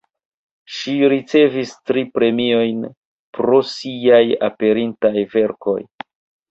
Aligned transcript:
Ŝi 0.77 0.95
ricevis 1.13 1.75
tri 1.91 2.05
premiojn 2.17 2.81
pro 3.39 3.61
siaj 3.77 4.25
aperintaj 4.51 5.17
verkoj. 5.37 5.81